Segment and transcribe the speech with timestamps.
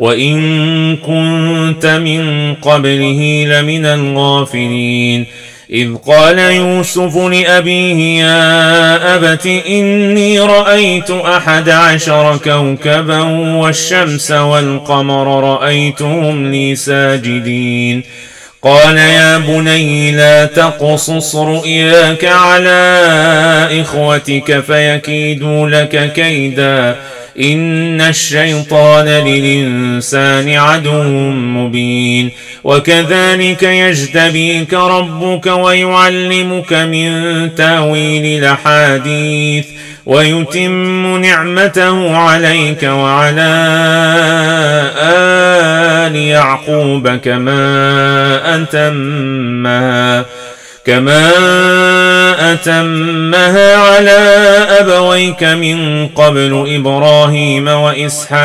[0.00, 5.26] وإن كنت من قبله لمن الغافلين
[5.70, 13.20] إذ قال يوسف لأبيه يا أبت إني رأيت أحد عشر كوكبا
[13.56, 18.02] والشمس والقمر رأيتهم لي ساجدين
[18.62, 23.00] قال يا بني لا تقصص رؤياك على
[23.80, 26.96] إخوتك فيكيدوا لك كيداً
[27.38, 31.02] إن الشيطان للإنسان عدو
[31.32, 32.30] مبين
[32.64, 37.10] وكذلك يجتبيك ربك ويعلمك من
[37.54, 39.66] تاويل الأحاديث
[40.06, 43.50] ويتم نعمته عليك وعلى
[45.02, 47.60] آل يعقوب كما
[48.54, 50.24] أتمها
[50.90, 54.18] كما أتمها على
[54.80, 58.40] أبويك من قبل إبراهيم وإسحاق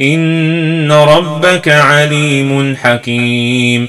[0.00, 3.88] إن ربك عليم حكيم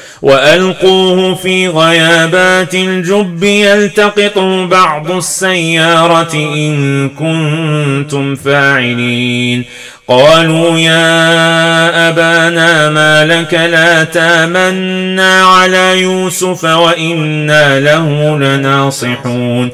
[0.21, 4.39] وألقوه في غيابات الجب يلتقط
[4.69, 9.65] بعض السيارة إن كنتم فاعلين.
[10.07, 19.69] قالوا يا أبانا ما لك لا تامنا على يوسف وإنا له لناصحون.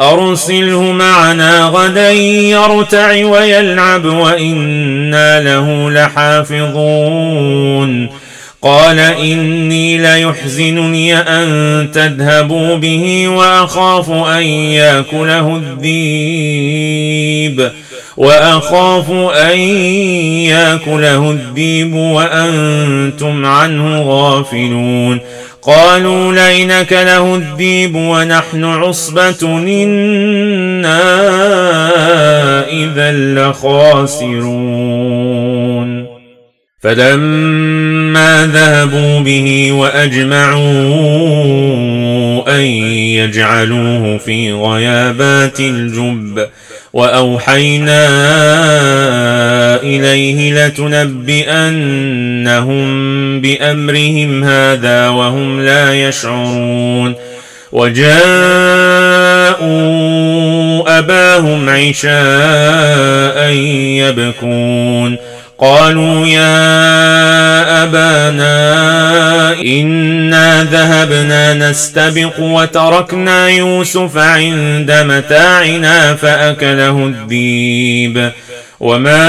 [0.00, 7.40] أرسله معنا غدا يرتع ويلعب وإنا له لحافظون.
[8.62, 17.70] قال إني ليحزنني أن تذهبوا به وأخاف أن يأكله الذيب
[18.16, 19.10] وأخاف
[19.50, 19.58] أن
[20.48, 25.20] يأكله الذيب وأنتم عنه غافلون
[25.62, 31.00] قالوا لئنك له الذيب ونحن عصبة إنا
[32.68, 34.90] إذا لخاسرون
[36.80, 37.89] فلما
[38.44, 40.60] ذهبوا به وأجمعوا
[42.56, 42.60] أن
[43.20, 46.46] يجعلوه في غيابات الجب
[46.92, 48.06] وأوحينا
[49.82, 51.40] إليه لتنبئنهم
[53.40, 57.14] بأمرهم هذا وهم لا يشعرون
[57.72, 58.10] وجاءوا
[60.98, 63.50] أباهم عشاء
[64.02, 65.29] يبكون
[65.60, 78.30] قالوا يا أبانا إنا ذهبنا نستبق وتركنا يوسف عند متاعنا فأكله الذيب
[78.80, 79.28] وما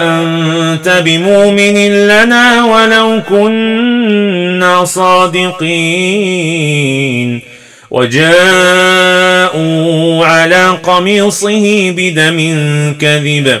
[0.00, 5.60] أنت بمؤمن لنا ولو كنا صادقين.
[7.90, 8.26] وجاءوا
[10.26, 12.38] على قميصه بدم
[13.00, 13.60] كذب.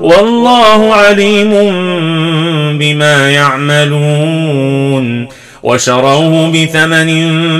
[0.00, 1.50] والله عليم
[2.78, 5.28] بما يعملون.
[5.62, 7.10] وشروه بثمن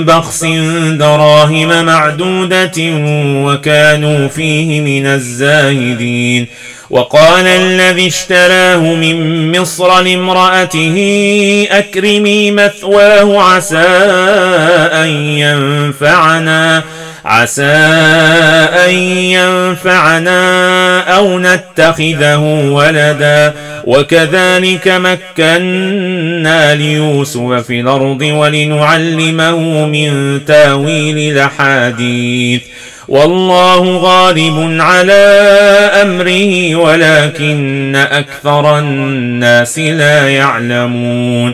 [0.05, 0.43] بخس
[0.91, 2.71] دراهم معدودة
[3.45, 6.47] وكانوا فيه من الزاهدين.
[6.89, 10.97] وقال الذي اشتراه من مصر لامرأته
[11.71, 13.77] أكرمي مثواه عسى
[14.93, 16.83] أن ينفعنا.
[17.25, 17.63] عسى
[18.85, 18.91] أن
[19.37, 20.41] ينفعنا
[20.99, 22.37] أو نتخذه
[22.71, 23.53] ولدا.
[23.83, 32.61] وكذلك مكنا ليوسف في الأرض ولنعلمه من تأويل الأحاديث.
[33.07, 35.23] والله غالب على
[36.01, 41.53] أمره ولكن أكثر الناس لا يعلمون.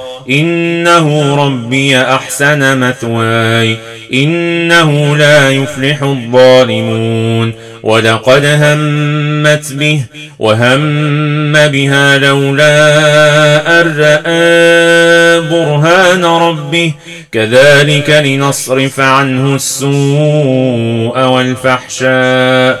[0.29, 3.77] إنه ربي أحسن مثواي
[4.13, 7.53] إنه لا يفلح الظالمون.
[7.83, 10.03] ولقد همت به
[10.39, 16.93] وهم بها لولا أن رأى برهان ربه.
[17.31, 22.80] كذلك لنصرف عنه السوء والفحشاء.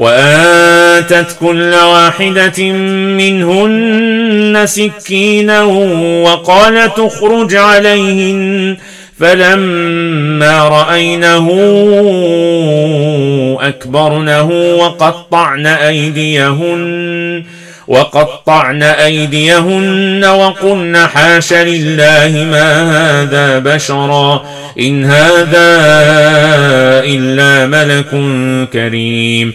[0.00, 2.72] وآتت كل واحدة
[3.20, 5.62] منهن سكينا
[6.24, 8.76] وقال تخرج عليهن.
[9.20, 11.46] فلما رأينه
[13.60, 17.44] أكبرنه وقطعن أيديهن
[17.88, 24.42] وقطعن أيديهن وقلن حاش لله ما هذا بشرا
[24.80, 25.68] إن هذا
[27.04, 28.10] إلا ملك
[28.72, 29.54] كريم.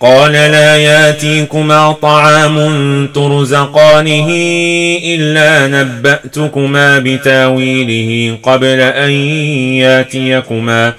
[0.00, 2.56] قال لا ياتيكما طعام
[3.14, 4.26] ترزقانه
[5.04, 9.10] إلا نبأتكما بتاويله قبل أن
[9.80, 10.92] ياتيكما.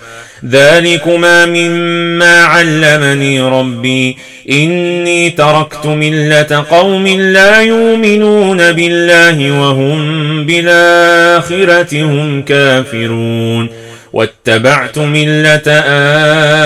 [0.50, 4.18] ذلكما مما علمني ربي.
[4.50, 13.89] إني تركت ملة قوم لا يؤمنون بالله وهم بالآخرة هم كافرون.
[14.14, 15.72] واتبعت ملة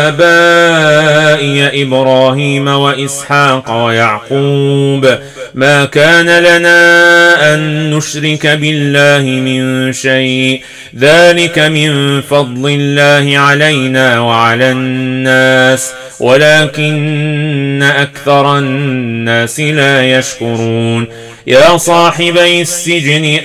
[0.10, 5.18] آبائي إبراهيم وإسحاق ويعقوب.
[5.54, 10.62] ما كان لنا أن نشرك بالله من شيء.
[11.00, 21.08] ذلك من فضل الله علينا وعلى الناس ولكن أكثر الناس لا يشكرون.
[21.48, 23.40] يا صاحبي السجن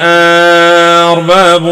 [1.10, 1.62] أرباب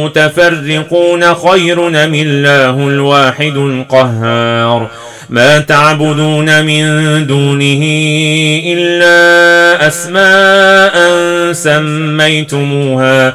[0.00, 4.90] متفرقون خير من الله الواحد القهار؟
[5.30, 7.82] ما تعبدون من دونه
[8.66, 10.94] إلا أسماء
[11.52, 13.34] سميتموها.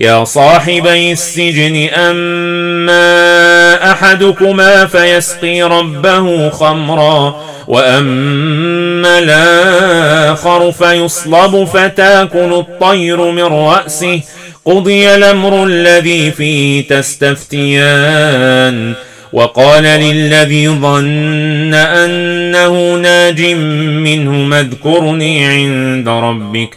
[0.00, 7.36] يا صاحبي السجن أما أحدكما فيسقي ربه خمرا
[7.68, 14.20] وأما الآخر فيصلب فتاكل الطير من رأسه.
[14.64, 18.94] قضي الأمر الذي فيه تستفتيان.
[19.32, 23.42] وقال للذي ظن أنه ناج
[24.04, 26.76] منه اذكرني عند ربك.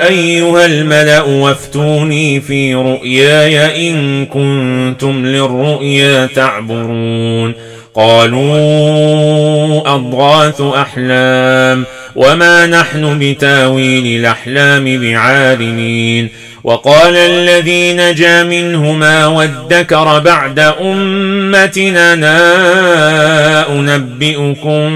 [0.00, 7.54] أيها الملأ وافتوني في رؤياي إن كنتم للرؤيا تعبرون.
[7.94, 11.84] قالوا أضغاث أحلام
[12.16, 16.28] وما نحن بتاويل الأحلام بعالمين.
[16.66, 24.88] وقال الذي نجا منهما وادكر بعد أمتنا نا أنبئكم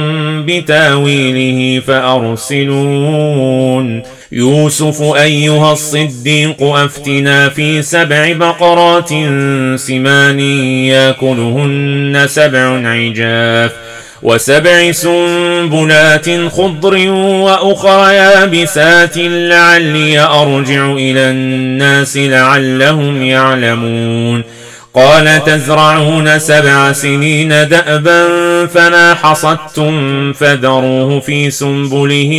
[0.46, 3.22] بتاويله فأرسلون.
[4.32, 9.08] يوسف أيها الصديق أفتنا في سبع بقرات
[9.76, 10.40] سمان
[10.90, 13.89] يأكلهن سبع عجاف.
[14.22, 24.42] وسبع سنبلات خضر وأخرى يابسات لعلي أرجع إلى الناس لعلهم يعلمون.
[24.94, 28.26] قال تزرعون سبع سنين دأبا
[28.66, 32.32] فما حصدتم فذروه في سنبله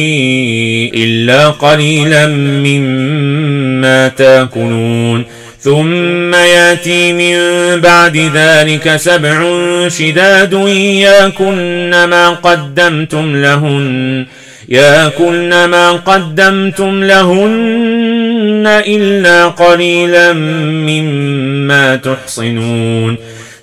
[0.94, 5.26] إلا قليلا مما تأكلون.
[5.63, 7.36] ثم ياتي من
[7.82, 9.44] بعد ذلك سبع
[9.88, 14.25] شداد ياكلن ما قدمتم لهن
[14.70, 23.18] ياكلن ما قدمتم لهن إلا قليلا مما تحصنون.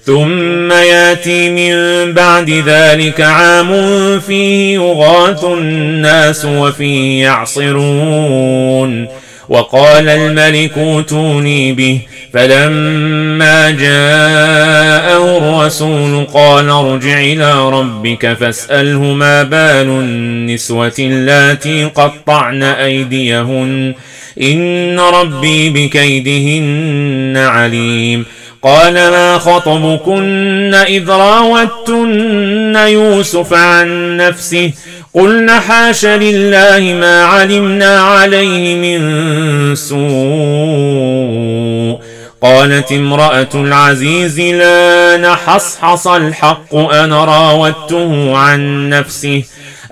[0.04, 1.74] ثم ياتي من
[2.12, 3.70] بعد ذلك عام
[4.20, 9.08] فيه يغاث الناس وفيه يعصرون.
[9.48, 12.00] وقال الملك اوتوني به.
[12.32, 23.94] فلما جاءه الرسول قال ارجع إلى ربك فاسأله ما بال النسوة اللاتي قطعن أيديهن.
[24.42, 28.24] إن ربي بكيدهن عليم.
[28.62, 34.72] قال ما خطبكن إذ راوتن يوسف عن نفسه؟
[35.18, 39.98] قلنا حاش لله ما علمنا عليه من سوء.
[42.42, 49.42] قالت امرأة العزيز لا نحصحص الحق أنا راودته عن نفسه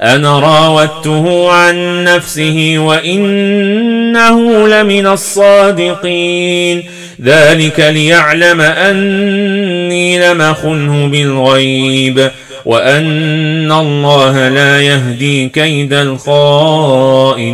[0.03, 6.85] أنا راودته عن نفسه وإنه لمن الصادقين.
[7.23, 12.31] ذلك ليعلم أني لم أخنه بالغيب.
[12.67, 15.93] وأن الله لا يهدي كيد
[16.63, 17.47] الخائنين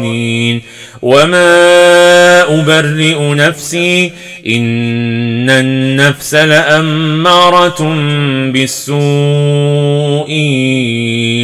[1.02, 4.12] وما أبرئ نفسي
[4.46, 7.82] إن النفس لأمارة
[8.52, 8.96] بالسوء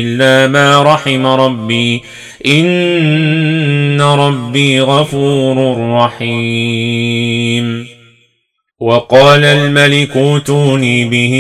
[0.04, 2.02] إلا ما رحم ربي
[2.46, 7.88] إن ربي غفور رحيم
[8.80, 11.35] وقال الملك اوتوني به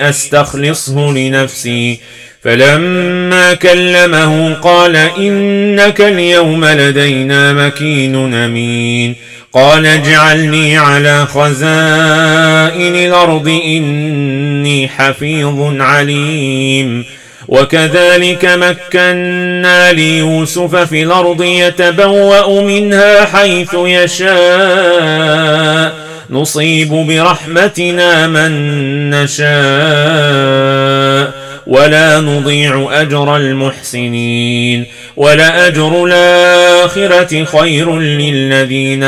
[0.00, 1.98] أستخلصه لنفسي.
[2.42, 9.16] فلما كلمه قال إنك اليوم لدينا مكين أمين.
[9.52, 17.04] قال اجعلني على خزائن الأرض إني حفيظ عليم.
[17.48, 24.32] وكذلك مكنا ليوسف في الأرض يتبوأ منها حيث يشاء.
[26.32, 28.50] نصيب برحمتنا من
[29.10, 29.42] نشاء
[31.66, 34.86] ولا نضيع أجر المحسنين.
[35.16, 39.04] ولأجر الآخرة خير للذين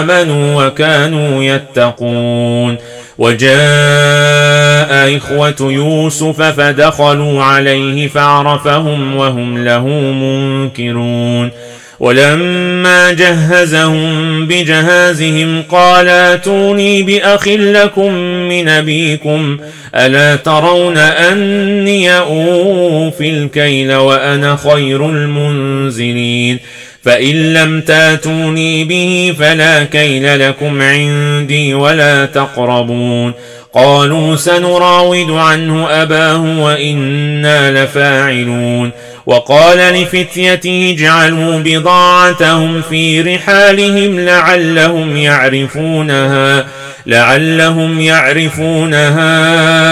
[0.00, 2.76] آمنوا وكانوا يتقون.
[3.18, 11.50] وجاء إخوة يوسف فدخلوا عليه فعرفهم وهم له منكرون.
[12.00, 18.12] ولما جهزهم بجهازهم قال أتوني بأخ لكم
[18.48, 19.58] من أبيكم
[19.94, 26.58] ألا ترون أني أوفي الكيل وأنا خير المنزلين
[27.02, 33.32] فإن لم تاتوني به فلا كيل لكم عندي ولا تقربون
[33.74, 38.90] قالوا سنراود عنه أباه وإنا لفاعلون.
[39.26, 46.66] وقال لفتيته اجعلوا بضاعتهم في رحالهم لعلهم يعرفونها
[47.06, 49.30] لعلهم يعرفونها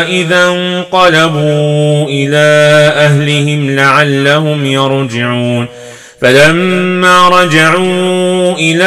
[0.09, 2.47] إذا انقلبوا إلى
[2.97, 5.67] أهلهم لعلهم يرجعون.
[6.21, 8.85] فلما رجعوا إلى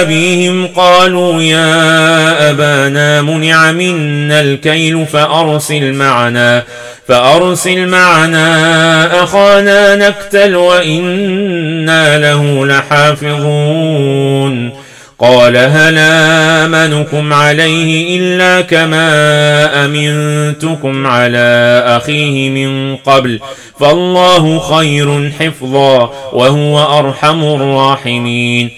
[0.00, 6.62] أبيهم قالوا يا أبانا منع منا الكيل فأرسل معنا
[7.08, 14.02] فأرسل معنا أخانا نكتل وإنا له لحافظون.
[15.22, 19.04] قال هل آمنكم عليه إلا كما
[19.84, 23.40] أمنتكم على أخيه من قبل
[23.80, 28.70] فالله خير حفظا وهو أرحم الراحمين.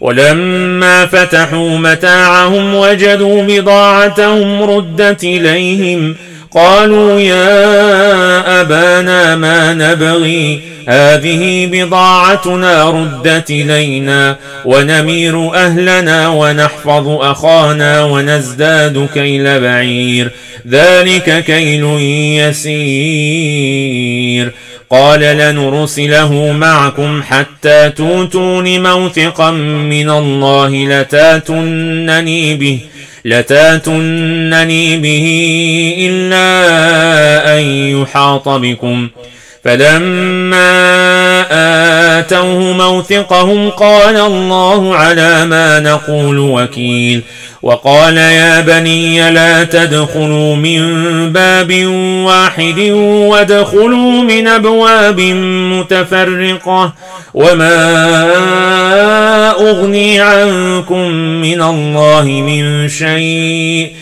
[0.00, 6.16] ولما فتحوا متاعهم وجدوا بضاعتهم ردت إليهم
[6.54, 19.60] قالوا يا أبانا ما نبغي هذه بضاعتنا ردت إلينا ونمير أهلنا ونحفظ أخانا ونزداد كيل
[19.60, 20.30] بعير.
[20.68, 21.84] ذلك كيل
[22.48, 24.52] يسير.
[24.90, 32.78] قال لنرسله معكم حتى توتون موثقا من الله لتاتنني به
[33.24, 35.26] لتاتنني به
[35.98, 37.62] إلا أن
[38.00, 39.08] يحاط بكم.
[39.64, 40.68] فلما
[42.18, 47.22] آتوه موثقهم قال الله على ما نقول وكيل.
[47.62, 50.82] وقال يا بني لا تدخلوا من
[51.32, 51.86] باب
[52.26, 55.20] واحد وادخلوا من أبواب
[55.72, 56.92] متفرقة
[57.34, 57.90] وما
[59.50, 64.01] أغني عنكم من الله من شيء.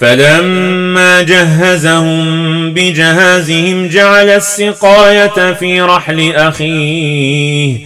[0.00, 7.78] فلما جهزهم بجهازهم جعل السقاية في رحل أخيه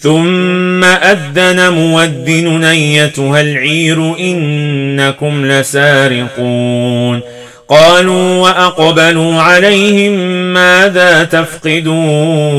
[0.00, 7.20] ثم أذن مودن أيتها العير إنكم لسارقون.
[7.68, 10.12] قالوا وأقبلوا عليهم
[10.54, 12.58] ماذا تفقدون؟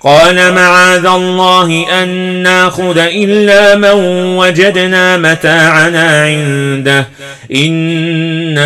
[0.00, 2.08] قال معاذ الله أن
[2.42, 4.04] ناخذ إلا من
[4.36, 7.08] وجدنا متاعنا عنده.
[7.54, 8.60] إنا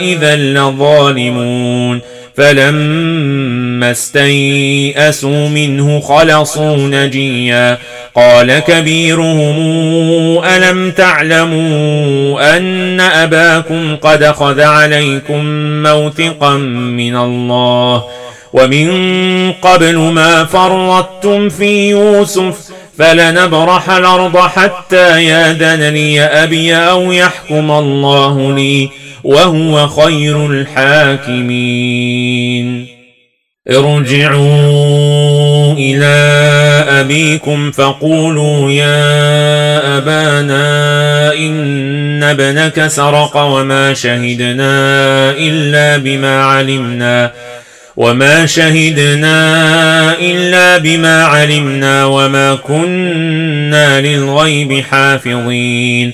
[0.00, 2.00] إذا لظالمون.
[2.36, 7.78] فلما استيئسوا منه خلصوا نجيا.
[8.14, 9.58] قال كبيرهم
[10.44, 15.44] ألم تعلموا أن أباكم قد خذ عليكم
[15.82, 18.04] موثقا من الله؟
[18.52, 28.54] ومن قبل ما فرطتم في يوسف فلنبرح الأرض حتى يادن لي أبي أو يحكم الله
[28.54, 28.88] لي
[29.24, 31.78] وهو خير الحاكمين.
[33.70, 36.16] ارجعوا إلى
[37.00, 47.32] أبيكم فقولوا يا أبانا إن ابنك سرق وما شهدنا إلا بما علمنا.
[47.98, 49.38] وما شهدنا
[50.18, 56.12] إلا بما علمنا وما كنا للغيب حافظين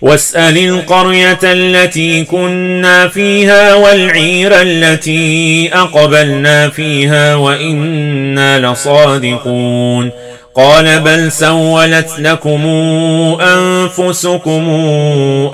[0.00, 10.10] واسأل القرية التي كنا فيها والعير التي أقبلنا فيها وإنا لصادقون
[10.54, 12.66] قال بل سولت لكم
[13.40, 14.68] أنفسكم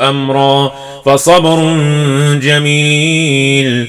[0.00, 0.72] أمرا
[1.04, 1.76] فصبر
[2.42, 3.88] جميل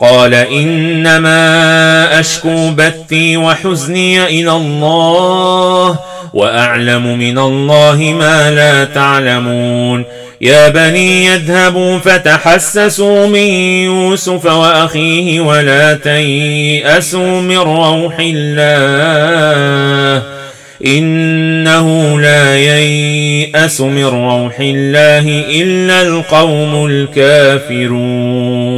[0.00, 5.98] قال إنما أشكو بثي وحزني إلى الله
[6.34, 10.04] وأعلم من الله ما لا تعلمون
[10.40, 13.46] يا بني يذهبوا فتحسسوا من
[13.84, 19.28] يوسف وأخيه ولا تيأسوا من روح الله
[20.86, 28.77] إنه لا ييأس من روح الله إلا القوم الكافرون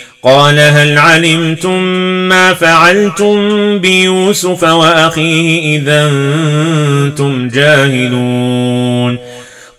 [0.23, 1.83] قال هل علمتم
[2.29, 9.17] ما فعلتم بيوسف وأخيه اذا أنتم جاهلون؟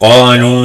[0.01, 0.63] قالوا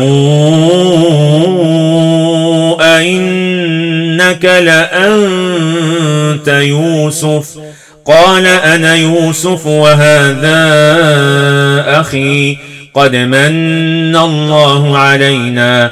[2.98, 5.68] أئنك لأنت
[6.48, 7.58] يوسف؟
[8.06, 10.58] قال أنا يوسف وهذا
[12.00, 12.58] أخي
[12.94, 15.92] قد من الله علينا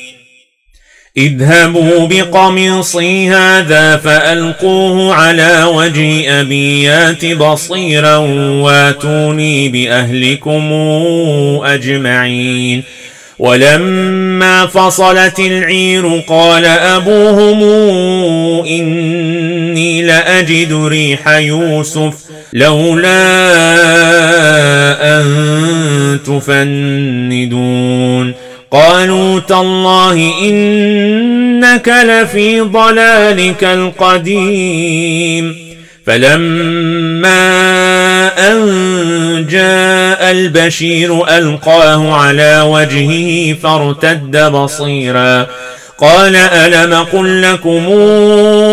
[1.17, 8.17] اذهبوا بقميصي هذا فألقوه على وجه أبيات بصيرا
[8.61, 10.71] واتوني بأهلكم
[11.63, 12.83] أجمعين.
[13.39, 17.63] ولما فصلت العير قال أبوهم
[18.65, 22.13] إني لأجد ريح يوسف
[22.53, 23.11] لولا
[25.01, 27.71] أن تفندون.
[28.71, 35.55] قالوا تالله إنك لفي ضلالك القديم.
[36.05, 37.41] فلما
[38.51, 38.61] أن
[39.49, 45.47] جاء البشير ألقاه على وجهه فارتد بصيرا.
[45.97, 47.85] قال ألم قل لكم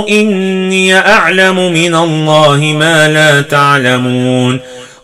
[0.08, 4.60] إني أعلم من الله ما لا تعلمون.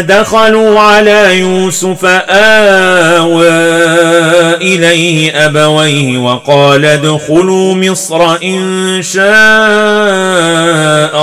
[0.00, 3.48] دخلوا على يوسف آوى
[4.54, 9.24] إليه أبويه وقال ادخلوا مصر إن شاء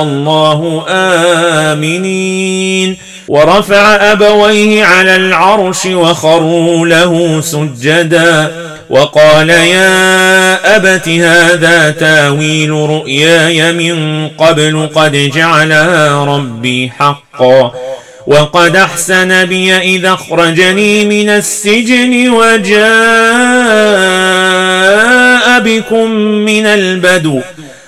[0.01, 2.97] الله آمنين.
[3.27, 8.51] ورفع أبويه على العرش وخروا له سجدا.
[8.89, 17.71] وقال يا أبت هذا تاويل رؤياي من قبل قد جعلها ربي حقا.
[18.27, 22.79] وقد أحسن بي إذا أخرجني من السجن وجاء
[25.59, 26.11] بكم
[26.45, 27.41] من البدو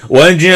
[0.10, 0.52] وجاء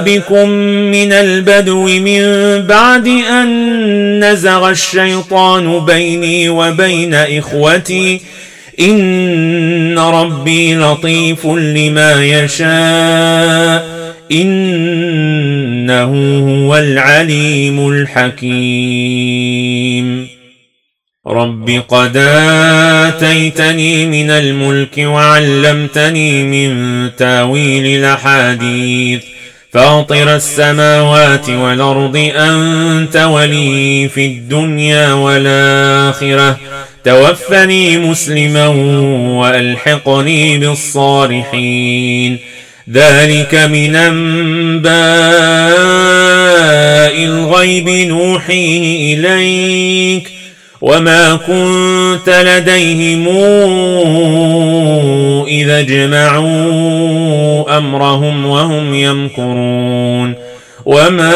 [0.00, 0.48] بكم
[0.90, 2.22] من البدو من
[2.66, 8.20] بعد أن نزغ الشيطان بيني وبين إخوتي
[8.80, 13.94] إن ربي لطيف لما يشاء
[16.04, 18.54] إنه هو العليم الحكيم.
[21.26, 29.22] رب قد آتيتني من الملك وعلمتني من تأويل الأحاديث.
[29.72, 36.58] فاطر السماوات والأرض أنت ولي في الدنيا والآخرة.
[37.04, 38.66] توفني مسلما
[39.40, 42.38] وألحقني بالصالحين.
[42.92, 44.94] ذلك من أنباء
[47.24, 50.30] الغيب نوحيه إليك
[50.80, 53.28] وما كنت لديهم
[55.48, 60.34] إذا اجمعوا أمرهم وهم يمكرون
[60.84, 61.34] وما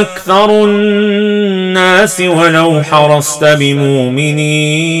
[0.00, 5.00] أكثر الناس ولو حرصت بمؤمنين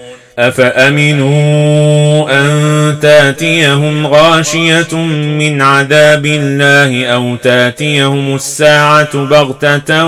[0.39, 4.95] أفأمنوا أن تأتيهم غاشية
[5.39, 10.05] من عذاب الله أو تأتيهم الساعة بغتة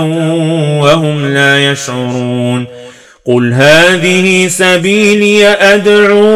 [0.78, 2.66] وهم لا يشعرون
[3.26, 6.26] قل هذه سبيلي أدعو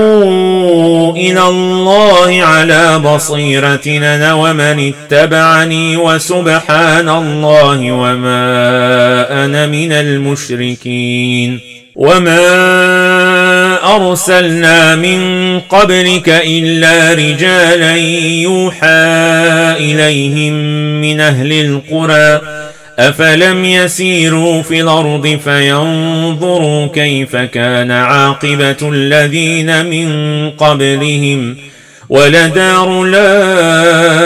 [1.10, 11.60] إلى الله على بصيرة أنا ومن اتبعني وسبحان الله وما أنا من المشركين
[13.84, 17.96] أرسلنا من قبلك إلا رجالا
[18.42, 18.88] يوحى
[19.78, 20.52] إليهم
[21.00, 22.40] من أهل القرى.
[22.98, 31.56] أفلم يسيروا في الأرض فينظروا كيف كان عاقبة الذين من قبلهم.
[32.08, 34.22] ولدار الآخرة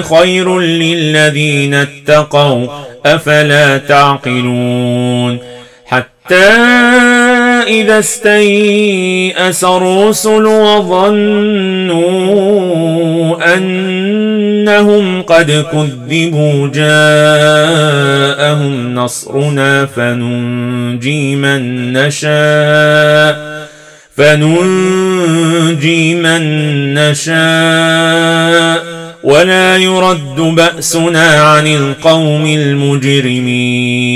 [0.00, 2.66] خير للذين اتقوا.
[3.06, 5.38] أفلا تعقلون.
[5.86, 6.48] حتى
[7.66, 11.96] إذا استيأس الرسل وظنوا
[13.56, 17.34] أنهم قد كذبوا جاءهم
[18.94, 23.56] نصرنا فننجي من نشاء
[24.16, 26.42] فننجي من
[26.94, 34.15] نشاء ولا يرد بأسنا عن القوم المجرمين